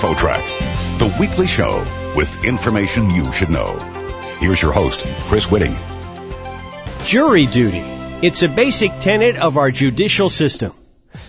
[0.00, 1.84] InfoTrack, the weekly show
[2.16, 3.78] with information you should know.
[4.38, 5.76] Here's your host, Chris Whitting.
[7.04, 7.82] Jury duty.
[8.22, 10.72] It's a basic tenet of our judicial system.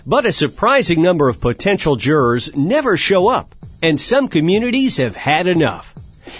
[0.08, 3.52] But a surprising number of potential jurors never show up,
[3.84, 5.94] and some communities have had enough.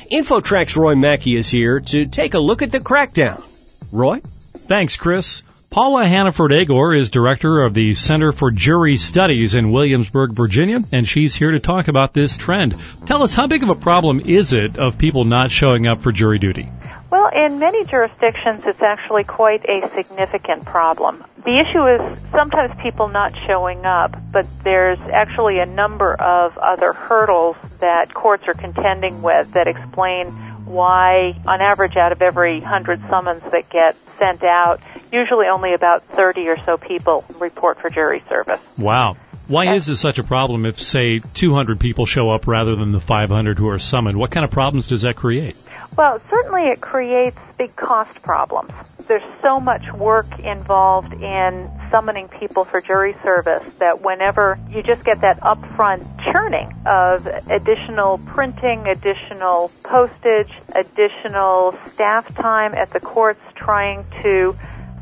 [0.10, 3.44] InfoTrack's Roy Mackey is here to take a look at the crackdown.
[3.92, 4.22] Roy?
[4.22, 5.44] Thanks, Chris.
[5.72, 11.08] Paula Hannaford Agor is director of the Center for Jury Studies in Williamsburg, Virginia, and
[11.08, 12.76] she's here to talk about this trend.
[13.06, 16.12] Tell us, how big of a problem is it of people not showing up for
[16.12, 16.70] jury duty?
[17.10, 21.24] Well, in many jurisdictions, it's actually quite a significant problem.
[21.46, 26.92] The issue is sometimes people not showing up, but there's actually a number of other
[26.92, 30.28] hurdles that courts are contending with that explain
[30.66, 36.02] why, on average, out of every 100 summons that get sent out, usually only about
[36.04, 38.72] 30 or so people report for jury service.
[38.78, 39.18] Wow.
[39.48, 43.02] Why is this such a problem if, say, 200 people show up rather than the
[43.02, 44.18] 500 who are summoned?
[44.18, 45.58] What kind of problems does that create?
[45.98, 48.72] Well, certainly it creates big cost problems.
[49.08, 55.04] There's so much work involved in summoning people for jury service that whenever you just
[55.06, 63.42] get that upfront churning of additional printing, additional postage, additional staff time at the courts
[63.56, 64.56] trying to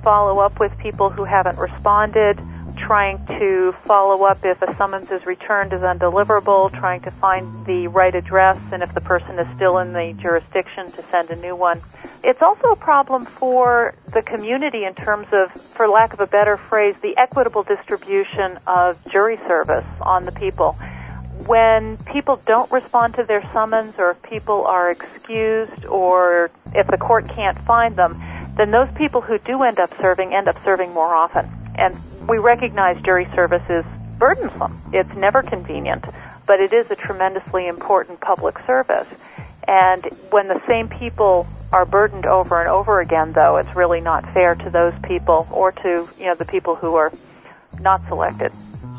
[0.04, 2.42] follow up with people who haven't responded,
[2.80, 7.88] trying to follow up if a summons is returned as undeliverable, trying to find the
[7.88, 11.56] right address, and if the person is still in the jurisdiction to send a new
[11.56, 11.80] one.
[12.24, 16.58] It's also a problem for the community in terms of, for lack of a better
[16.58, 20.74] phrase, the equitable distribution of jury service on the people.
[21.48, 26.98] When people don't respond to their summons or if people are excused or if the
[26.98, 28.12] court can't find them,
[28.58, 31.59] then those people who do end up serving end up serving more often.
[31.80, 33.86] And we recognize jury service is
[34.20, 34.78] burdensome.
[34.94, 36.06] It's never convenient,
[36.46, 39.08] but it is a tremendously important public service.
[39.68, 44.26] And when the same people are burdened over and over again, though, it's really not
[44.34, 47.12] fair to those people or to, you know, the people who are
[47.82, 48.52] not selected.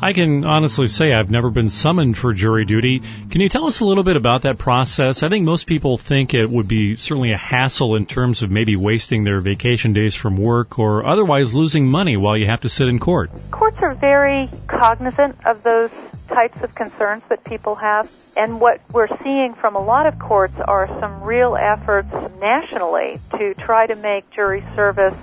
[0.03, 3.03] I can honestly say I've never been summoned for jury duty.
[3.29, 5.21] Can you tell us a little bit about that process?
[5.21, 8.75] I think most people think it would be certainly a hassle in terms of maybe
[8.75, 12.87] wasting their vacation days from work or otherwise losing money while you have to sit
[12.87, 13.29] in court.
[13.51, 15.91] Courts are very cognizant of those
[16.27, 18.09] types of concerns that people have.
[18.35, 23.53] And what we're seeing from a lot of courts are some real efforts nationally to
[23.53, 25.13] try to make jury service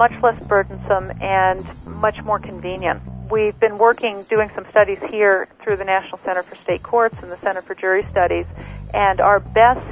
[0.00, 1.62] much less burdensome and
[2.00, 3.02] much more convenient.
[3.30, 7.30] We've been working, doing some studies here through the National Center for State Courts and
[7.30, 8.46] the Center for Jury Studies,
[8.94, 9.86] and our best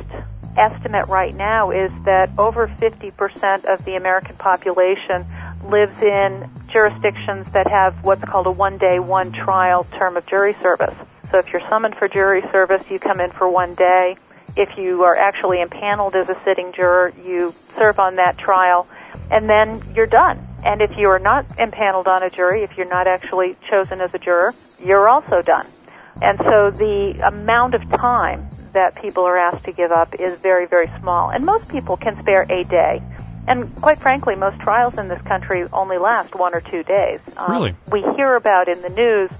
[0.56, 5.26] estimate right now is that over 50% of the American population
[5.64, 10.54] lives in jurisdictions that have what's called a one day, one trial term of jury
[10.54, 10.96] service.
[11.30, 14.16] So if you're summoned for jury service, you come in for one day.
[14.56, 18.86] If you are actually impaneled as a sitting juror, you serve on that trial,
[19.30, 20.44] and then you're done.
[20.64, 24.14] And if you are not impaneled on a jury, if you're not actually chosen as
[24.14, 25.66] a juror, you're also done.
[26.20, 30.66] And so the amount of time that people are asked to give up is very,
[30.66, 31.30] very small.
[31.30, 33.02] And most people can spare a day.
[33.46, 37.20] And quite frankly, most trials in this country only last one or two days.
[37.36, 37.74] Um, really?
[37.90, 39.30] We hear about in the news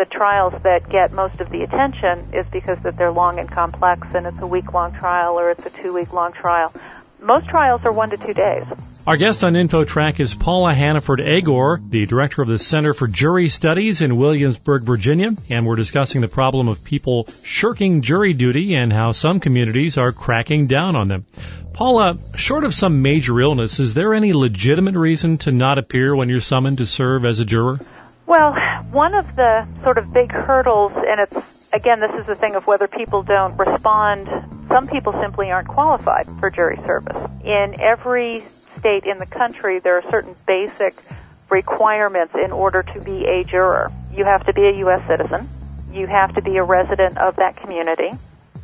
[0.00, 4.14] the trials that get most of the attention is because that they're long and complex
[4.14, 6.72] and it's a week long trial or it's a two week long trial.
[7.20, 8.64] Most trials are one to two days.
[9.06, 13.50] Our guest on InfoTrack is Paula Hannaford Agor, the director of the Center for Jury
[13.50, 18.90] Studies in Williamsburg, Virginia, and we're discussing the problem of people shirking jury duty and
[18.90, 21.26] how some communities are cracking down on them.
[21.74, 26.30] Paula, short of some major illness, is there any legitimate reason to not appear when
[26.30, 27.78] you're summoned to serve as a juror?
[28.30, 28.54] Well,
[28.92, 32.64] one of the sort of big hurdles, and it's again, this is the thing of
[32.64, 34.28] whether people don't respond.
[34.68, 37.20] Some people simply aren't qualified for jury service.
[37.42, 40.94] In every state in the country, there are certain basic
[41.50, 43.88] requirements in order to be a juror.
[44.14, 45.04] You have to be a U.S.
[45.08, 45.48] citizen.
[45.92, 48.12] You have to be a resident of that community.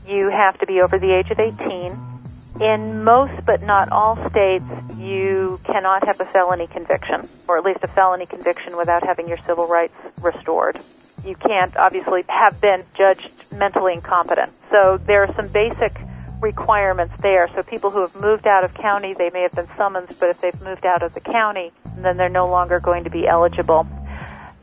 [0.07, 2.16] You have to be over the age of 18.
[2.61, 4.64] In most but not all states,
[4.97, 9.37] you cannot have a felony conviction, or at least a felony conviction without having your
[9.38, 10.79] civil rights restored.
[11.23, 14.53] You can't obviously have been judged mentally incompetent.
[14.70, 15.93] So there are some basic
[16.41, 17.47] requirements there.
[17.47, 20.41] So people who have moved out of county, they may have been summoned, but if
[20.41, 23.87] they've moved out of the county, then they're no longer going to be eligible.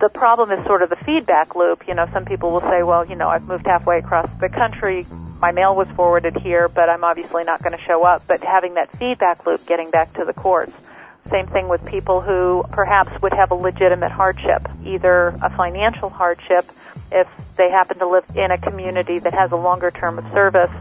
[0.04, 1.88] The problem is sort of the feedback loop.
[1.88, 5.08] You know, some people will say, well, you know, I've moved halfway across the country,
[5.40, 8.28] my mail was forwarded here, but I'm obviously not going to show up.
[8.28, 10.74] But having that feedback loop getting back to the courts
[11.28, 16.66] Same thing with people who perhaps would have a legitimate hardship, either a financial hardship
[17.10, 20.72] if they happen to live in a community that has a longer term of service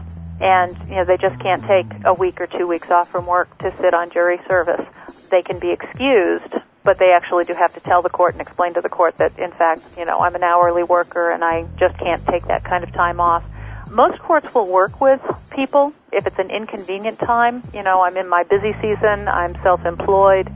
[0.41, 3.57] and you know they just can't take a week or two weeks off from work
[3.59, 4.83] to sit on jury service.
[5.29, 8.73] They can be excused, but they actually do have to tell the court and explain
[8.73, 11.97] to the court that in fact, you know, I'm an hourly worker and I just
[11.97, 13.47] can't take that kind of time off.
[13.89, 15.21] Most courts will work with
[15.51, 17.63] people if it's an inconvenient time.
[17.73, 20.49] You know, I'm in my busy season, I'm self-employed,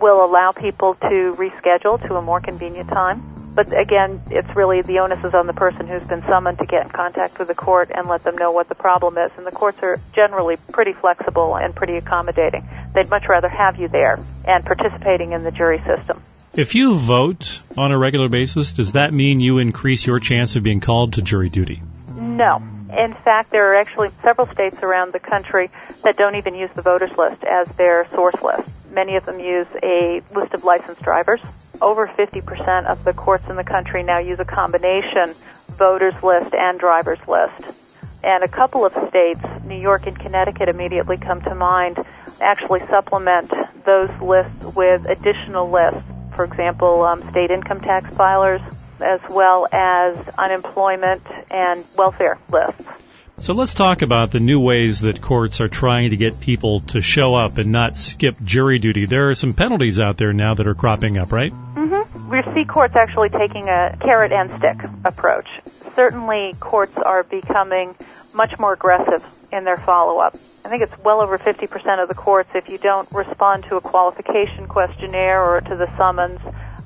[0.00, 3.33] will allow people to reschedule to a more convenient time.
[3.54, 6.82] But again, it's really the onus is on the person who's been summoned to get
[6.82, 9.30] in contact with the court and let them know what the problem is.
[9.36, 12.66] And the courts are generally pretty flexible and pretty accommodating.
[12.94, 16.20] They'd much rather have you there and participating in the jury system.
[16.54, 20.62] If you vote on a regular basis, does that mean you increase your chance of
[20.62, 21.82] being called to jury duty?
[22.16, 22.62] No.
[22.96, 25.70] In fact, there are actually several states around the country
[26.04, 28.72] that don't even use the voters list as their source list.
[28.94, 31.40] Many of them use a list of licensed drivers.
[31.82, 35.34] Over 50% of the courts in the country now use a combination
[35.76, 37.84] voters list and drivers list.
[38.22, 41.98] And a couple of states, New York and Connecticut immediately come to mind,
[42.40, 43.52] actually supplement
[43.84, 46.08] those lists with additional lists.
[46.36, 48.62] For example, um, state income tax filers,
[49.00, 52.86] as well as unemployment and welfare lists.
[53.36, 57.00] So let's talk about the new ways that courts are trying to get people to
[57.00, 59.06] show up and not skip jury duty.
[59.06, 61.52] There are some penalties out there now that are cropping up, right?
[61.52, 62.30] Mm-hmm.
[62.30, 65.48] We see courts actually taking a carrot and stick approach.
[65.66, 67.96] Certainly, courts are becoming
[68.34, 70.36] much more aggressive in their follow-up.
[70.64, 73.80] I think it's well over 50% of the courts, if you don't respond to a
[73.80, 76.40] qualification questionnaire or to the summons,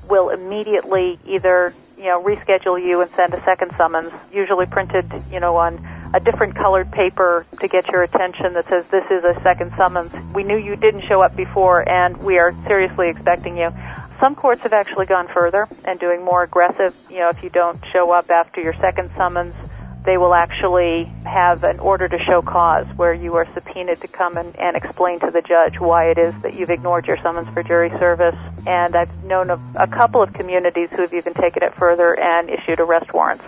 [0.09, 5.39] will immediately either, you know, reschedule you and send a second summons, usually printed, you
[5.39, 5.77] know, on
[6.13, 10.11] a different colored paper to get your attention that says this is a second summons.
[10.33, 13.69] We knew you didn't show up before and we are seriously expecting you.
[14.19, 17.79] Some courts have actually gone further and doing more aggressive, you know, if you don't
[17.91, 19.55] show up after your second summons,
[20.05, 24.37] they will actually have an order to show cause where you are subpoenaed to come
[24.37, 27.61] and, and explain to the judge why it is that you've ignored your summons for
[27.63, 28.35] jury service.
[28.65, 32.49] And I've known of a couple of communities who have even taken it further and
[32.49, 33.47] issued arrest warrants.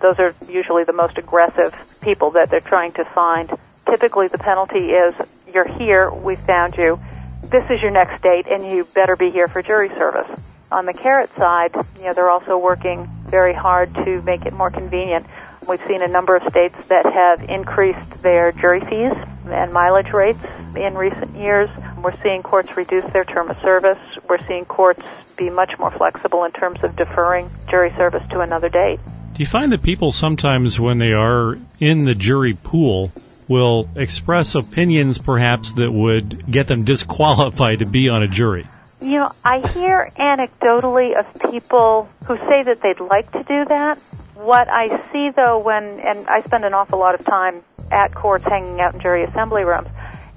[0.00, 3.50] Those are usually the most aggressive people that they're trying to find.
[3.90, 5.20] Typically the penalty is
[5.52, 7.00] you're here, we found you,
[7.42, 10.28] this is your next date and you better be here for jury service.
[10.70, 14.70] On the carrot side, you know, they're also working very hard to make it more
[14.70, 15.26] convenient.
[15.66, 19.16] We've seen a number of states that have increased their jury fees
[19.46, 20.38] and mileage rates
[20.76, 21.68] in recent years.
[22.02, 24.00] We're seeing courts reduce their term of service.
[24.28, 25.06] We're seeing courts
[25.38, 29.00] be much more flexible in terms of deferring jury service to another date.
[29.38, 33.12] Do you find that people sometimes, when they are in the jury pool,
[33.46, 38.66] will express opinions perhaps that would get them disqualified to be on a jury?
[39.00, 44.02] You know, I hear anecdotally of people who say that they'd like to do that.
[44.34, 47.62] What I see though when, and I spend an awful lot of time
[47.92, 49.86] at courts hanging out in jury assembly rooms,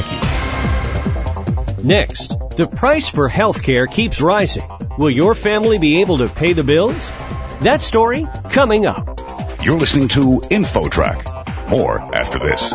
[1.84, 4.70] Next, the price for health care keeps rising.
[5.00, 7.10] Will your family be able to pay the bills?
[7.62, 9.20] That story coming up.
[9.64, 11.72] You're listening to InfoTrack.
[11.72, 12.74] More after this.